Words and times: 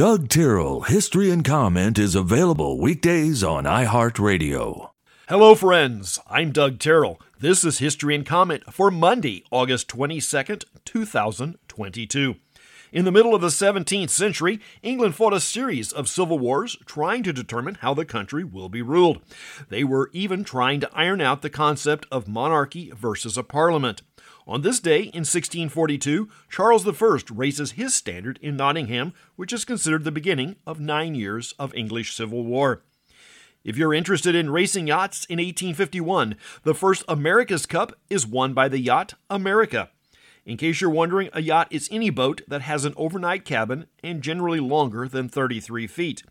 Doug 0.00 0.30
Tyrrell 0.30 0.80
History 0.84 1.30
and 1.30 1.44
Comment 1.44 1.98
is 1.98 2.14
available 2.14 2.80
weekdays 2.80 3.44
on 3.44 3.64
iHeartRadio. 3.64 4.92
Hello, 5.28 5.54
friends. 5.54 6.18
I'm 6.26 6.52
Doug 6.52 6.78
Tyrrell. 6.78 7.20
This 7.38 7.64
is 7.64 7.80
History 7.80 8.14
and 8.14 8.24
Comment 8.24 8.64
for 8.72 8.90
Monday, 8.90 9.44
August 9.50 9.88
22nd, 9.88 10.64
2022. 10.86 12.36
In 12.92 13.04
the 13.04 13.12
middle 13.12 13.36
of 13.36 13.40
the 13.40 13.48
17th 13.48 14.10
century, 14.10 14.58
England 14.82 15.14
fought 15.14 15.32
a 15.32 15.38
series 15.38 15.92
of 15.92 16.08
civil 16.08 16.40
wars 16.40 16.76
trying 16.86 17.22
to 17.22 17.32
determine 17.32 17.76
how 17.76 17.94
the 17.94 18.04
country 18.04 18.42
will 18.42 18.68
be 18.68 18.82
ruled. 18.82 19.20
They 19.68 19.84
were 19.84 20.10
even 20.12 20.42
trying 20.42 20.80
to 20.80 20.90
iron 20.92 21.20
out 21.20 21.42
the 21.42 21.50
concept 21.50 22.06
of 22.10 22.26
monarchy 22.26 22.90
versus 22.90 23.38
a 23.38 23.44
parliament. 23.44 24.02
On 24.44 24.62
this 24.62 24.80
day 24.80 25.02
in 25.02 25.20
1642, 25.20 26.28
Charles 26.48 26.84
I 26.84 27.18
raises 27.32 27.72
his 27.72 27.94
standard 27.94 28.40
in 28.42 28.56
Nottingham, 28.56 29.12
which 29.36 29.52
is 29.52 29.64
considered 29.64 30.02
the 30.02 30.10
beginning 30.10 30.56
of 30.66 30.80
nine 30.80 31.14
years 31.14 31.54
of 31.60 31.72
English 31.76 32.16
Civil 32.16 32.44
War. 32.44 32.82
If 33.62 33.76
you're 33.76 33.94
interested 33.94 34.34
in 34.34 34.50
racing 34.50 34.88
yachts 34.88 35.26
in 35.26 35.36
1851, 35.36 36.34
the 36.64 36.74
first 36.74 37.04
America's 37.06 37.66
Cup 37.66 37.92
is 38.08 38.26
won 38.26 38.52
by 38.52 38.68
the 38.68 38.80
yacht 38.80 39.14
America. 39.28 39.90
In 40.46 40.56
case 40.56 40.80
you're 40.80 40.90
wondering, 40.90 41.28
a 41.32 41.42
yacht 41.42 41.68
is 41.70 41.88
any 41.92 42.10
boat 42.10 42.42
that 42.48 42.62
has 42.62 42.84
an 42.84 42.94
overnight 42.96 43.44
cabin 43.44 43.86
and 44.02 44.22
generally 44.22 44.60
longer 44.60 45.06
than 45.06 45.28
33 45.28 45.86
feet, 45.86 46.22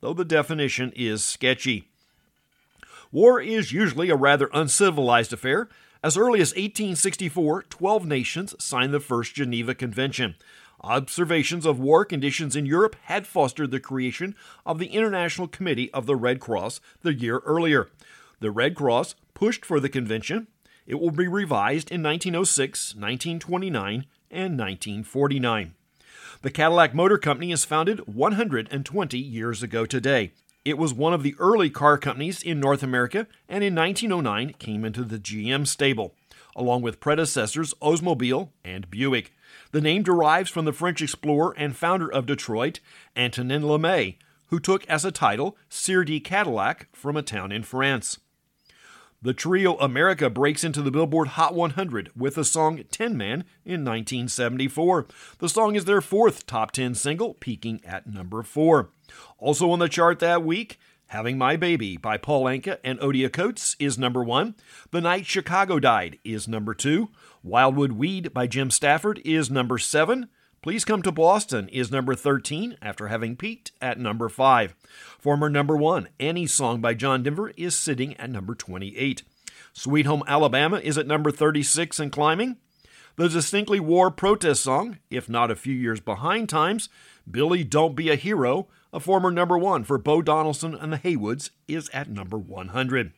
though 0.00 0.14
the 0.14 0.24
definition 0.24 0.92
is 0.96 1.22
sketchy. 1.22 1.88
War 3.12 3.40
is 3.40 3.72
usually 3.72 4.10
a 4.10 4.16
rather 4.16 4.50
uncivilized 4.52 5.32
affair, 5.32 5.68
as 6.02 6.16
early 6.16 6.40
as 6.40 6.50
1864, 6.50 7.64
12 7.64 8.06
nations 8.06 8.54
signed 8.58 8.94
the 8.94 9.00
First 9.00 9.34
Geneva 9.34 9.74
Convention. 9.74 10.36
Observations 10.82 11.66
of 11.66 11.80
war 11.80 12.04
conditions 12.04 12.54
in 12.54 12.64
Europe 12.64 12.94
had 13.04 13.26
fostered 13.26 13.72
the 13.72 13.80
creation 13.80 14.36
of 14.64 14.78
the 14.78 14.86
International 14.86 15.48
Committee 15.48 15.92
of 15.92 16.06
the 16.06 16.14
Red 16.14 16.38
Cross 16.38 16.80
the 17.02 17.14
year 17.14 17.38
earlier. 17.40 17.88
The 18.38 18.52
Red 18.52 18.76
Cross 18.76 19.16
pushed 19.34 19.64
for 19.64 19.80
the 19.80 19.88
convention. 19.88 20.46
It 20.88 20.98
will 20.98 21.10
be 21.10 21.28
revised 21.28 21.90
in 21.90 22.02
1906, 22.02 22.94
1929, 22.94 24.06
and 24.30 24.58
1949. 24.58 25.74
The 26.40 26.50
Cadillac 26.50 26.94
Motor 26.94 27.18
Company 27.18 27.52
is 27.52 27.66
founded 27.66 28.06
120 28.06 29.18
years 29.18 29.62
ago 29.62 29.84
today. 29.84 30.32
It 30.64 30.78
was 30.78 30.94
one 30.94 31.12
of 31.12 31.22
the 31.22 31.34
early 31.38 31.68
car 31.68 31.98
companies 31.98 32.42
in 32.42 32.58
North 32.58 32.82
America 32.82 33.26
and 33.50 33.62
in 33.62 33.74
1909 33.74 34.54
came 34.58 34.86
into 34.86 35.04
the 35.04 35.18
GM 35.18 35.66
stable, 35.66 36.14
along 36.56 36.80
with 36.80 37.00
predecessors 37.00 37.74
Oldsmobile 37.82 38.48
and 38.64 38.90
Buick. 38.90 39.34
The 39.72 39.82
name 39.82 40.02
derives 40.02 40.48
from 40.48 40.64
the 40.64 40.72
French 40.72 41.02
explorer 41.02 41.54
and 41.58 41.76
founder 41.76 42.10
of 42.10 42.24
Detroit, 42.24 42.80
Antoine 43.14 43.60
Laumet, 43.60 44.16
who 44.46 44.58
took 44.58 44.86
as 44.86 45.04
a 45.04 45.12
title 45.12 45.54
Sieur 45.68 46.04
de 46.04 46.18
Cadillac 46.18 46.88
from 46.92 47.14
a 47.14 47.22
town 47.22 47.52
in 47.52 47.62
France. 47.62 48.18
The 49.20 49.34
trio 49.34 49.76
America 49.78 50.30
breaks 50.30 50.62
into 50.62 50.80
the 50.80 50.92
Billboard 50.92 51.28
Hot 51.28 51.52
100 51.52 52.12
with 52.14 52.36
the 52.36 52.44
song 52.44 52.84
Tin 52.88 53.16
Man 53.16 53.44
in 53.64 53.84
1974. 53.84 55.06
The 55.38 55.48
song 55.48 55.74
is 55.74 55.86
their 55.86 56.00
fourth 56.00 56.46
top 56.46 56.70
10 56.70 56.94
single, 56.94 57.34
peaking 57.34 57.80
at 57.84 58.06
number 58.06 58.44
4. 58.44 58.90
Also 59.38 59.72
on 59.72 59.80
the 59.80 59.88
chart 59.88 60.20
that 60.20 60.44
week, 60.44 60.78
Having 61.08 61.36
My 61.36 61.56
Baby 61.56 61.96
by 61.96 62.16
Paul 62.16 62.44
Anka 62.44 62.78
and 62.84 63.00
Odia 63.00 63.32
Coates 63.32 63.74
is 63.80 63.98
number 63.98 64.22
1. 64.22 64.54
The 64.92 65.00
Night 65.00 65.26
Chicago 65.26 65.80
Died 65.80 66.18
is 66.22 66.46
number 66.46 66.72
2. 66.72 67.08
Wildwood 67.42 67.92
Weed 67.92 68.32
by 68.32 68.46
Jim 68.46 68.70
Stafford 68.70 69.20
is 69.24 69.50
number 69.50 69.78
7. 69.78 70.28
Please 70.60 70.84
Come 70.84 71.02
to 71.02 71.12
Boston 71.12 71.68
is 71.68 71.92
number 71.92 72.16
13 72.16 72.78
after 72.82 73.06
having 73.06 73.36
peaked 73.36 73.70
at 73.80 73.96
number 73.96 74.28
5. 74.28 74.74
Former 75.20 75.48
number 75.48 75.76
1, 75.76 76.08
Annie's 76.18 76.52
Song 76.52 76.80
by 76.80 76.94
John 76.94 77.22
Denver 77.22 77.52
is 77.56 77.76
sitting 77.76 78.16
at 78.16 78.28
number 78.28 78.56
28. 78.56 79.22
Sweet 79.72 80.06
Home 80.06 80.24
Alabama 80.26 80.78
is 80.78 80.98
at 80.98 81.06
number 81.06 81.30
36 81.30 82.00
and 82.00 82.10
climbing. 82.10 82.56
The 83.14 83.28
distinctly 83.28 83.78
war 83.78 84.10
protest 84.10 84.64
song, 84.64 84.98
if 85.10 85.28
not 85.28 85.52
a 85.52 85.56
few 85.56 85.74
years 85.74 86.00
behind 86.00 86.48
times, 86.48 86.88
Billy 87.30 87.62
Don't 87.62 87.94
Be 87.94 88.10
a 88.10 88.16
Hero, 88.16 88.66
a 88.92 88.98
former 88.98 89.30
number 89.30 89.56
1 89.56 89.84
for 89.84 89.96
Bo 89.96 90.22
Donaldson 90.22 90.74
and 90.74 90.92
the 90.92 90.98
Heywoods, 90.98 91.50
is 91.68 91.88
at 91.90 92.10
number 92.10 92.36
100. 92.36 93.12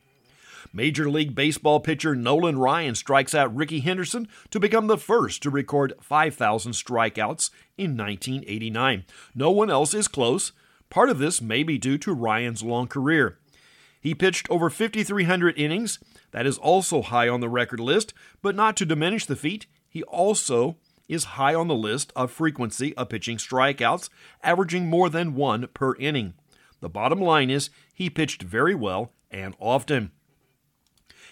Major 0.73 1.09
League 1.09 1.35
Baseball 1.35 1.79
pitcher 1.79 2.15
Nolan 2.15 2.57
Ryan 2.57 2.95
strikes 2.95 3.33
out 3.33 3.55
Rickey 3.55 3.79
Henderson 3.79 4.27
to 4.49 4.59
become 4.59 4.87
the 4.87 4.97
first 4.97 5.41
to 5.43 5.49
record 5.49 5.93
5,000 6.01 6.71
strikeouts 6.73 7.49
in 7.77 7.97
1989. 7.97 9.05
No 9.35 9.51
one 9.51 9.69
else 9.69 9.93
is 9.93 10.07
close. 10.07 10.51
Part 10.89 11.09
of 11.09 11.19
this 11.19 11.41
may 11.41 11.63
be 11.63 11.77
due 11.77 11.97
to 11.99 12.13
Ryan's 12.13 12.63
long 12.63 12.87
career. 12.87 13.37
He 13.99 14.15
pitched 14.15 14.49
over 14.49 14.69
5,300 14.69 15.57
innings. 15.57 15.99
That 16.31 16.45
is 16.45 16.57
also 16.57 17.01
high 17.01 17.29
on 17.29 17.39
the 17.39 17.49
record 17.49 17.79
list, 17.79 18.13
but 18.41 18.55
not 18.55 18.75
to 18.77 18.85
diminish 18.85 19.25
the 19.25 19.35
feat, 19.35 19.67
he 19.87 20.03
also 20.03 20.77
is 21.07 21.35
high 21.35 21.53
on 21.53 21.67
the 21.67 21.75
list 21.75 22.13
of 22.15 22.31
frequency 22.31 22.95
of 22.95 23.09
pitching 23.09 23.37
strikeouts, 23.37 24.09
averaging 24.41 24.87
more 24.87 25.09
than 25.09 25.35
one 25.35 25.67
per 25.73 25.93
inning. 25.95 26.33
The 26.79 26.89
bottom 26.89 27.19
line 27.19 27.49
is 27.49 27.69
he 27.93 28.09
pitched 28.09 28.41
very 28.41 28.73
well 28.73 29.11
and 29.29 29.55
often. 29.59 30.11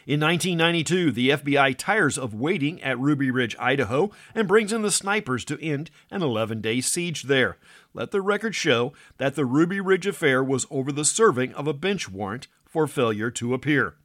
In 0.09 0.21
1992, 0.21 1.11
the 1.11 1.29
FBI 1.29 1.77
tires 1.77 2.17
of 2.17 2.33
waiting 2.33 2.81
at 2.81 2.97
Ruby 2.97 3.29
Ridge, 3.29 3.55
Idaho, 3.59 4.09
and 4.33 4.47
brings 4.47 4.73
in 4.73 4.81
the 4.81 4.89
snipers 4.89 5.45
to 5.45 5.63
end 5.63 5.91
an 6.09 6.23
11 6.23 6.61
day 6.61 6.81
siege 6.81 7.25
there. 7.25 7.57
Let 7.93 8.09
the 8.09 8.19
record 8.19 8.55
show 8.55 8.91
that 9.19 9.35
the 9.35 9.45
Ruby 9.45 9.79
Ridge 9.79 10.07
affair 10.07 10.43
was 10.43 10.65
over 10.71 10.91
the 10.91 11.05
serving 11.05 11.53
of 11.53 11.67
a 11.67 11.73
bench 11.73 12.09
warrant 12.09 12.47
for 12.65 12.87
failure 12.87 13.29
to 13.29 13.53
appear. 13.53 13.97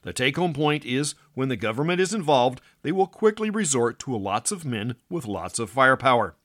The 0.00 0.14
take 0.14 0.36
home 0.36 0.54
point 0.54 0.86
is 0.86 1.14
when 1.34 1.50
the 1.50 1.56
government 1.56 2.00
is 2.00 2.14
involved, 2.14 2.62
they 2.80 2.90
will 2.90 3.06
quickly 3.06 3.50
resort 3.50 3.98
to 3.98 4.16
lots 4.16 4.50
of 4.50 4.64
men 4.64 4.96
with 5.10 5.26
lots 5.26 5.58
of 5.58 5.68
firepower. 5.68 6.36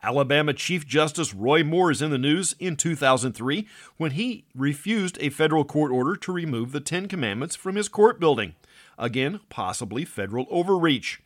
Alabama 0.00 0.52
Chief 0.52 0.86
Justice 0.86 1.34
Roy 1.34 1.64
Moore 1.64 1.90
is 1.90 2.00
in 2.00 2.12
the 2.12 2.18
news 2.18 2.54
in 2.60 2.76
2003 2.76 3.66
when 3.96 4.12
he 4.12 4.44
refused 4.54 5.18
a 5.20 5.28
federal 5.28 5.64
court 5.64 5.90
order 5.90 6.14
to 6.14 6.32
remove 6.32 6.70
the 6.70 6.80
Ten 6.80 7.08
Commandments 7.08 7.56
from 7.56 7.74
his 7.74 7.88
court 7.88 8.20
building. 8.20 8.54
Again, 8.96 9.40
possibly 9.48 10.04
federal 10.04 10.46
overreach. 10.50 11.20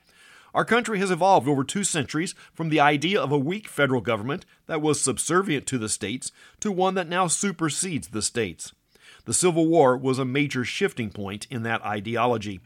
Our 0.54 0.64
country 0.64 0.98
has 1.00 1.10
evolved 1.10 1.48
over 1.48 1.64
two 1.64 1.84
centuries 1.84 2.34
from 2.54 2.70
the 2.70 2.80
idea 2.80 3.20
of 3.20 3.30
a 3.30 3.38
weak 3.38 3.68
federal 3.68 4.00
government 4.00 4.46
that 4.66 4.80
was 4.80 5.00
subservient 5.00 5.66
to 5.66 5.76
the 5.76 5.88
states 5.88 6.32
to 6.60 6.72
one 6.72 6.94
that 6.94 7.08
now 7.08 7.26
supersedes 7.26 8.08
the 8.08 8.22
states. 8.22 8.72
The 9.26 9.34
Civil 9.34 9.66
War 9.66 9.98
was 9.98 10.18
a 10.18 10.24
major 10.24 10.64
shifting 10.64 11.10
point 11.10 11.46
in 11.50 11.62
that 11.62 11.84
ideology. 11.84 12.60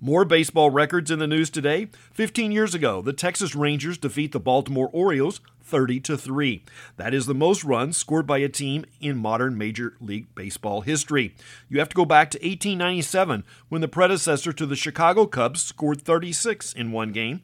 More 0.00 0.24
baseball 0.24 0.70
records 0.70 1.10
in 1.10 1.18
the 1.18 1.26
news 1.26 1.50
today. 1.50 1.88
15 2.12 2.52
years 2.52 2.72
ago, 2.72 3.02
the 3.02 3.12
Texas 3.12 3.56
Rangers 3.56 3.98
defeat 3.98 4.30
the 4.30 4.38
Baltimore 4.38 4.88
Orioles 4.92 5.40
30 5.64 5.98
to 6.00 6.16
3. 6.16 6.62
That 6.96 7.12
is 7.12 7.26
the 7.26 7.34
most 7.34 7.64
runs 7.64 7.96
scored 7.96 8.24
by 8.24 8.38
a 8.38 8.48
team 8.48 8.84
in 9.00 9.16
modern 9.16 9.58
Major 9.58 9.96
League 10.00 10.32
Baseball 10.36 10.82
history. 10.82 11.34
You 11.68 11.80
have 11.80 11.88
to 11.88 11.96
go 11.96 12.04
back 12.04 12.30
to 12.30 12.38
1897 12.38 13.42
when 13.68 13.80
the 13.80 13.88
predecessor 13.88 14.52
to 14.52 14.66
the 14.66 14.76
Chicago 14.76 15.26
Cubs 15.26 15.64
scored 15.64 16.00
36 16.00 16.74
in 16.74 16.92
one 16.92 17.10
game. 17.10 17.42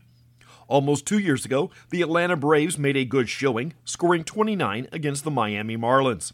Almost 0.69 1.07
2 1.07 1.19
years 1.19 1.45
ago, 1.45 1.71
the 1.91 2.03
Atlanta 2.03 2.37
Braves 2.37 2.79
made 2.79 2.97
a 2.97 3.05
good 3.05 3.29
showing, 3.29 3.75
scoring 3.85 4.23
29 4.23 4.87
against 4.93 5.25
the 5.25 5.31
Miami 5.33 5.77
Marlins. 5.77 6.33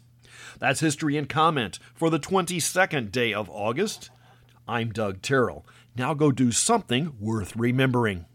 That's 0.59 0.81
history 0.81 1.17
and 1.17 1.27
comment 1.27 1.79
for 1.95 2.11
the 2.11 2.19
22nd 2.19 3.11
day 3.11 3.33
of 3.33 3.49
August. 3.49 4.11
I'm 4.67 4.91
Doug 4.91 5.21
Tyrrell. 5.21 5.65
Now 5.95 6.13
go 6.13 6.31
do 6.31 6.51
something 6.51 7.13
worth 7.19 7.55
remembering. 7.55 8.25